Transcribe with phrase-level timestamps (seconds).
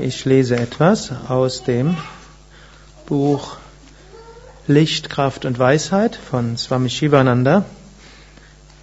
[0.00, 1.96] Ich lese etwas aus dem
[3.06, 3.56] Buch
[4.68, 7.64] Licht, Kraft und Weisheit von Swami Shivananda.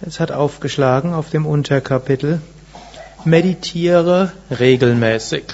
[0.00, 2.40] Es hat aufgeschlagen auf dem Unterkapitel
[3.26, 5.44] Meditiere regelmäßig.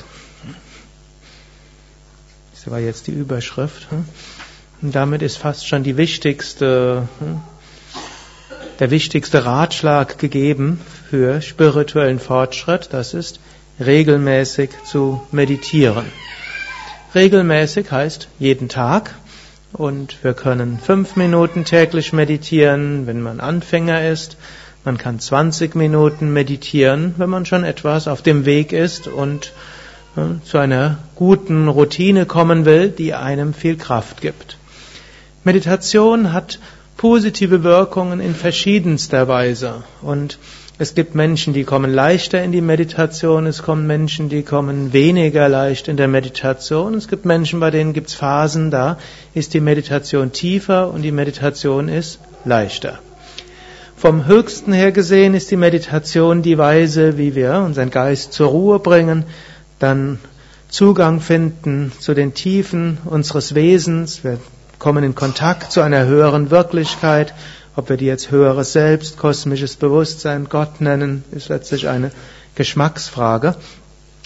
[2.55, 3.89] Das war jetzt die Überschrift.
[4.81, 7.09] Und damit ist fast schon die wichtigste,
[8.79, 10.81] der wichtigste Ratschlag gegeben
[11.11, 12.91] für spirituellen Fortschritt.
[12.93, 13.41] Das ist
[13.81, 16.07] regelmäßig zu meditieren.
[17.15, 19.15] Regelmäßig heißt jeden Tag
[19.73, 24.37] und wir können fünf Minuten täglich meditieren, wenn man Anfänger ist.
[24.85, 29.53] Man kann 20 Minuten meditieren, wenn man schon etwas auf dem Weg ist und
[30.17, 34.57] äh, zu einer guten Routine kommen will, die einem viel Kraft gibt.
[35.45, 36.59] Meditation hat
[36.97, 40.39] positive Wirkungen in verschiedenster Weise und
[40.81, 45.49] es gibt Menschen, die kommen leichter in die Meditation, es kommen Menschen, die kommen weniger
[45.49, 48.97] leicht in der Meditation, es gibt Menschen, bei denen gibt es Phasen, da
[49.35, 53.01] ist die Meditation tiefer und die Meditation ist leichter.
[53.97, 58.79] Vom höchsten her gesehen ist die Meditation die Weise, wie wir unseren Geist zur Ruhe
[58.79, 59.25] bringen,
[59.81, 60.21] dann
[60.69, 64.39] Zugang finden zu den Tiefen unseres Wesens, wir
[64.79, 67.35] kommen in Kontakt zu einer höheren Wirklichkeit,
[67.79, 72.11] ob wir die jetzt höheres Selbst, kosmisches Bewusstsein, Gott nennen, ist letztlich eine
[72.57, 73.55] Geschmacksfrage.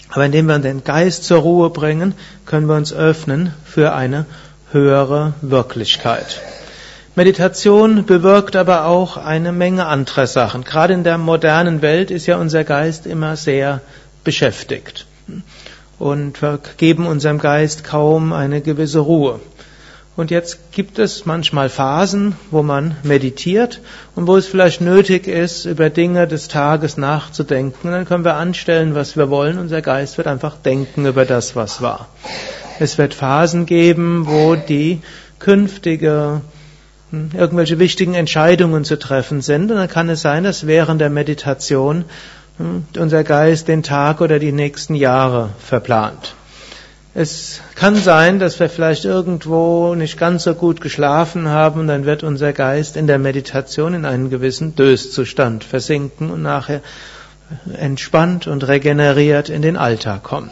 [0.09, 2.15] Aber indem wir den Geist zur Ruhe bringen,
[2.47, 4.25] können wir uns öffnen für eine
[4.71, 6.41] höhere Wirklichkeit.
[7.13, 10.63] Meditation bewirkt aber auch eine Menge anderer Sachen.
[10.63, 13.81] Gerade in der modernen Welt ist ja unser Geist immer sehr
[14.23, 15.05] beschäftigt.
[15.99, 19.39] Und wir geben unserem Geist kaum eine gewisse Ruhe.
[20.15, 23.81] Und jetzt gibt es manchmal Phasen, wo man meditiert
[24.15, 27.87] und wo es vielleicht nötig ist, über Dinge des Tages nachzudenken.
[27.87, 29.57] Und dann können wir anstellen, was wir wollen.
[29.57, 32.09] Unser Geist wird einfach denken über das, was war.
[32.79, 35.01] Es wird Phasen geben, wo die
[35.39, 36.41] künftige
[37.09, 39.71] hm, irgendwelche wichtigen Entscheidungen zu treffen sind.
[39.71, 42.05] Und dann kann es sein, dass während der Meditation
[42.57, 46.35] hm, unser Geist den Tag oder die nächsten Jahre verplant.
[47.15, 52.23] Es kann sein, dass wir vielleicht irgendwo nicht ganz so gut geschlafen haben dann wird
[52.23, 56.81] unser Geist in der Meditation in einen gewissen Döszustand versinken und nachher
[57.77, 60.49] entspannt und regeneriert in den Alltag kommen.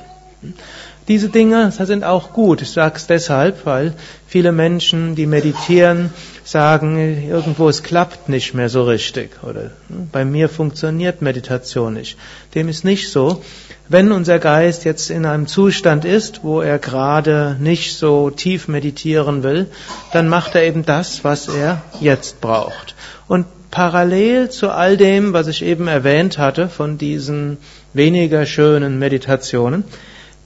[1.07, 2.61] Diese Dinge sind auch gut.
[2.61, 3.93] Ich sage es deshalb, weil
[4.27, 6.11] viele Menschen, die meditieren,
[6.43, 6.97] sagen,
[7.27, 12.17] irgendwo es klappt nicht mehr so richtig oder hm, bei mir funktioniert Meditation nicht.
[12.55, 13.43] Dem ist nicht so.
[13.89, 19.43] Wenn unser Geist jetzt in einem Zustand ist, wo er gerade nicht so tief meditieren
[19.43, 19.67] will,
[20.13, 22.95] dann macht er eben das, was er jetzt braucht.
[23.27, 27.57] Und parallel zu all dem, was ich eben erwähnt hatte, von diesen
[27.93, 29.83] weniger schönen Meditationen,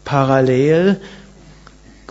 [0.06, 1.02] parallel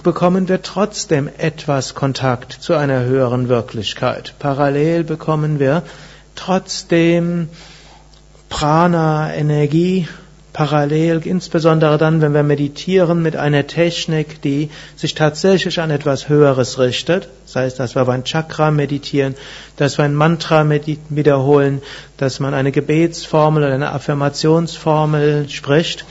[0.02, 4.34] bekommen wir trotzdem etwas Kontakt zu einer höheren Wirklichkeit.
[4.38, 5.82] Parallel bekommen wir
[6.34, 7.48] trotzdem
[8.50, 10.06] Prana, Energie,
[10.52, 16.78] parallel, insbesondere dann, wenn wir meditieren mit einer Technik, die sich tatsächlich an etwas Höheres
[16.78, 19.34] richtet, das heißt, dass wir ein Chakra meditieren,
[19.76, 20.64] dass wir ein Mantra
[21.08, 21.82] wiederholen,
[22.18, 26.04] dass man eine Gebetsformel oder eine Affirmationsformel spricht,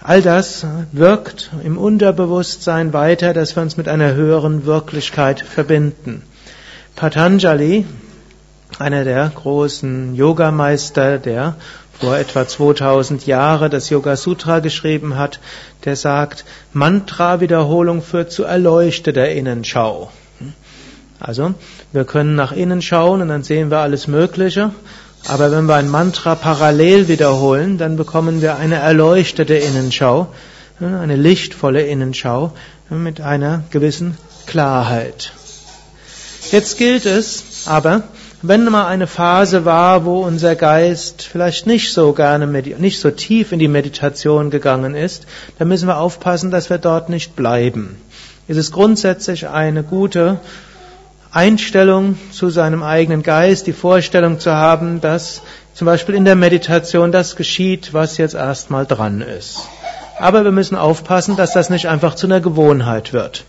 [0.00, 6.22] All das wirkt im Unterbewusstsein weiter, dass wir uns mit einer höheren Wirklichkeit verbinden.
[6.94, 7.84] Patanjali,
[8.78, 11.56] einer der großen Yogameister, der
[11.98, 15.40] vor etwa 2000 Jahren das Yoga Sutra geschrieben hat,
[15.84, 20.12] der sagt, Mantra-Wiederholung führt zu erleuchteter Innenschau.
[21.18, 21.54] Also,
[21.92, 24.70] wir können nach innen schauen und dann sehen wir alles Mögliche.
[25.26, 30.28] Aber wenn wir ein Mantra parallel wiederholen, dann bekommen wir eine erleuchtete Innenschau,
[30.80, 32.52] eine lichtvolle Innenschau
[32.88, 35.32] mit einer gewissen Klarheit.
[36.50, 38.04] Jetzt gilt es aber,
[38.40, 43.52] wenn mal eine Phase war, wo unser Geist vielleicht nicht so gerne, nicht so tief
[43.52, 45.26] in die Meditation gegangen ist,
[45.58, 47.96] dann müssen wir aufpassen, dass wir dort nicht bleiben.
[48.46, 50.38] Es ist grundsätzlich eine gute
[51.30, 55.42] Einstellung zu seinem eigenen Geist, die Vorstellung zu haben, dass
[55.74, 59.60] zum Beispiel in der Meditation das geschieht, was jetzt erstmal dran ist.
[60.18, 63.44] Aber wir müssen aufpassen, dass das nicht einfach zu einer Gewohnheit wird.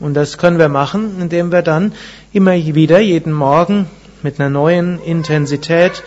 [0.00, 1.92] Und das können wir machen, indem wir dann
[2.32, 3.88] immer wieder jeden Morgen
[4.22, 6.02] mit einer neuen Intensität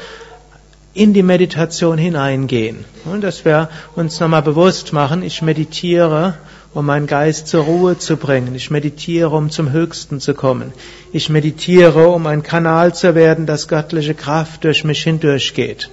[0.93, 2.85] in die Meditation hineingehen.
[3.05, 6.35] Und dass wir uns nochmal bewusst machen, ich meditiere
[6.73, 8.55] um meinen Geist zur Ruhe zu bringen.
[8.55, 10.73] Ich meditiere, um zum Höchsten zu kommen.
[11.11, 15.89] Ich meditiere, um ein Kanal zu werden, dass göttliche Kraft durch mich hindurchgeht.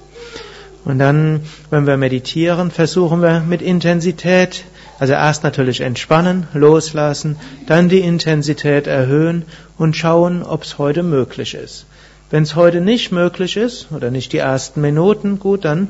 [0.85, 1.41] Und dann,
[1.71, 4.65] wenn wir meditieren, versuchen wir mit Intensität
[5.00, 7.37] Also erst natürlich entspannen, loslassen,
[7.67, 9.47] dann die Intensität erhöhen
[9.79, 11.87] und schauen, ob es heute möglich ist.
[12.29, 15.88] Wenn es heute nicht möglich ist oder nicht die ersten Minuten, gut, dann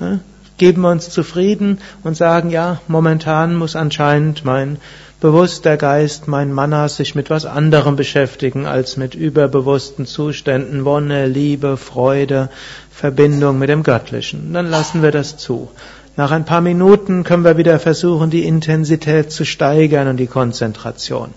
[0.00, 0.16] äh,
[0.60, 4.76] geben wir uns zufrieden und sagen, ja, momentan muss anscheinend mein
[5.18, 11.78] bewusster Geist, mein Manas sich mit was anderem beschäftigen als mit überbewussten Zuständen, Wonne, Liebe,
[11.78, 12.50] Freude,
[12.90, 14.52] Verbindung mit dem Göttlichen.
[14.52, 15.70] Dann lassen wir das zu.
[16.18, 21.30] Nach ein paar Minuten können wir wieder versuchen, die Intensität zu steigern und die Konzentration.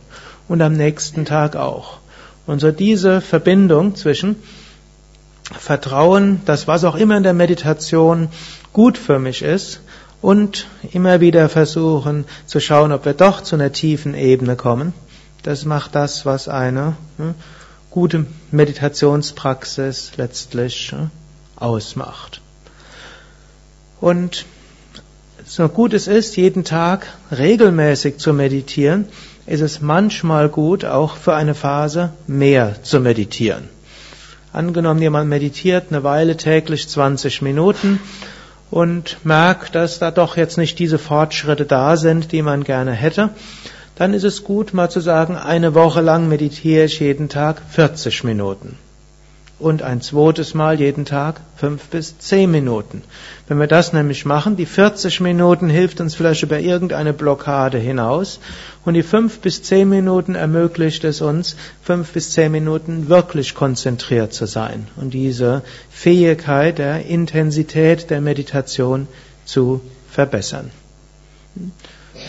[0.50, 2.00] Und am nächsten Tag auch.
[2.46, 4.36] Und so diese Verbindung zwischen
[5.58, 8.30] Vertrauen, dass was auch immer in der Meditation
[8.72, 9.82] gut für mich ist,
[10.24, 14.94] und immer wieder versuchen zu schauen, ob wir doch zu einer tiefen Ebene kommen.
[15.44, 17.36] Das macht das, was eine hm,
[17.92, 21.12] gute Meditationspraxis letztlich hm,
[21.58, 22.40] ausmacht.
[24.00, 24.46] Und
[25.46, 29.10] so gut es ist, jeden Tag regelmäßig zu meditieren,
[29.46, 33.68] ist es manchmal gut, auch für eine Phase mehr zu meditieren.
[34.54, 38.00] Angenommen, jemand meditiert eine Weile täglich 20 Minuten
[38.70, 43.32] und merkt, dass da doch jetzt nicht diese Fortschritte da sind, die man gerne hätte,
[43.96, 48.24] dann ist es gut, mal zu sagen, eine Woche lang meditiere ich jeden Tag 40
[48.24, 48.78] Minuten
[49.60, 53.02] und ein zweites Mal jeden Tag fünf bis zehn Minuten.
[53.48, 58.40] Wenn wir das nämlich machen, die 40 Minuten hilft uns vielleicht über irgendeine Blockade hinaus
[58.84, 64.34] und die fünf bis zehn Minuten ermöglicht es uns, fünf bis zehn Minuten wirklich konzentriert
[64.34, 69.08] zu sein und diese Fähigkeit der Intensität der Meditation
[69.46, 70.72] zu verbessern.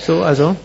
[0.07, 0.57] So, also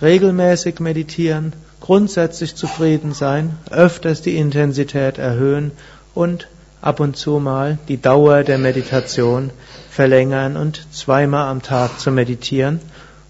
[0.00, 1.52] regelmäßig meditieren,
[1.82, 5.72] grundsätzlich zufrieden sein, öfters die Intensität erhöhen
[6.14, 6.46] und
[6.80, 9.50] ab und zu mal die Dauer der Meditation
[9.90, 12.80] verlängern und zweimal am Tag zu meditieren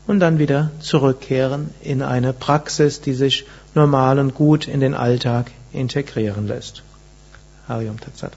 [0.06, 5.50] und dann wieder zurückkehren in eine Praxis, die sich normal und gut in den Alltag
[5.72, 6.82] integrieren lässt.
[7.66, 8.32] Harium Tatsat.